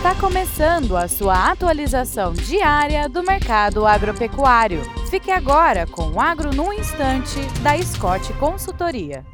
[0.00, 4.80] Está começando a sua atualização diária do mercado agropecuário.
[5.10, 9.26] Fique agora com o Agro no Instante, da Scott Consultoria.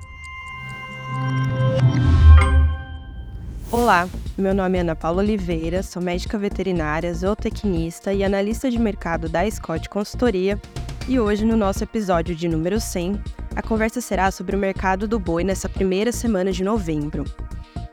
[3.71, 9.29] Olá, meu nome é Ana Paula Oliveira, sou médica veterinária, zootecnista e analista de mercado
[9.29, 10.61] da Scott Consultoria.
[11.07, 13.23] E hoje, no nosso episódio de número 100,
[13.55, 17.23] a conversa será sobre o mercado do boi nessa primeira semana de novembro.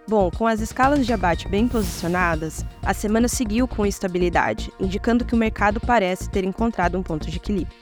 [0.05, 5.33] Bom, com as escalas de abate bem posicionadas, a semana seguiu com estabilidade, indicando que
[5.33, 7.77] o mercado parece ter encontrado um ponto de equilíbrio.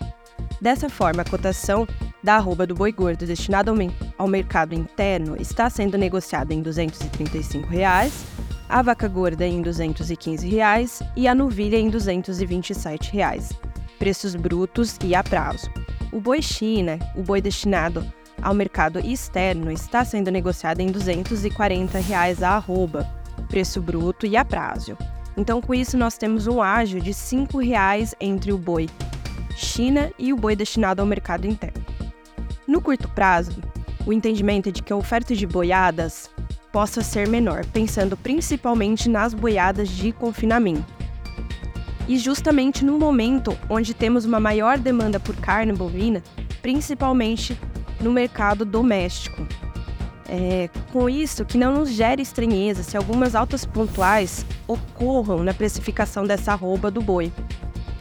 [0.61, 1.87] Dessa forma, a cotação
[2.23, 3.71] da arroba do boi gordo destinada
[4.19, 8.23] ao mercado interno está sendo negociada em 235 reais,
[8.69, 13.51] a vaca gorda em 215 reais, e a novilha em 227 reais,
[13.97, 15.71] preços brutos e a prazo.
[16.11, 18.05] O boi China, o boi destinado
[18.41, 23.07] ao mercado externo está sendo negociada em 240 reais a arroba,
[23.47, 24.97] preço bruto e a prazo.
[25.37, 28.89] Então, com isso, nós temos um ágio de 5 reais entre o boi
[29.55, 31.83] China e o boi destinado ao mercado interno.
[32.67, 33.61] No curto prazo,
[34.05, 36.29] o entendimento é de que a oferta de boiadas
[36.71, 40.85] possa ser menor, pensando principalmente nas boiadas de confinamento.
[42.07, 46.23] E justamente no momento onde temos uma maior demanda por carne bovina,
[46.61, 47.57] principalmente
[48.01, 49.45] no mercado doméstico.
[50.27, 56.25] É, com isso, que não nos gere estranheza se algumas altas pontuais ocorram na precificação
[56.25, 57.31] dessa arroba do boi.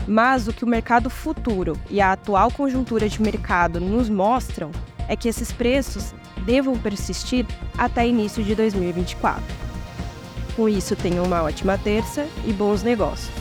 [0.06, 4.71] Mas o que o mercado futuro e a atual conjuntura de mercado nos mostram
[5.09, 6.15] é que esses preços
[6.47, 7.45] devam persistir
[7.77, 9.43] até início de 2024.
[10.55, 13.39] Com isso, tenham uma ótima terça e bons negócios.